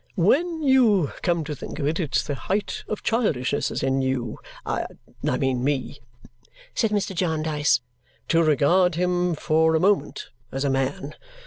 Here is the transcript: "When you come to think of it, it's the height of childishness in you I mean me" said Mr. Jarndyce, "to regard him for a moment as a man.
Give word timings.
"When 0.15 0.63
you 0.63 1.11
come 1.21 1.43
to 1.43 1.55
think 1.55 1.77
of 1.77 1.85
it, 1.85 1.99
it's 1.99 2.23
the 2.23 2.33
height 2.33 2.83
of 2.87 3.03
childishness 3.03 3.69
in 3.83 4.01
you 4.01 4.39
I 4.65 4.87
mean 5.21 5.63
me" 5.63 6.01
said 6.73 6.89
Mr. 6.89 7.13
Jarndyce, 7.15 7.81
"to 8.29 8.41
regard 8.41 8.95
him 8.95 9.35
for 9.35 9.75
a 9.75 9.79
moment 9.79 10.31
as 10.51 10.65
a 10.65 10.71
man. 10.71 11.13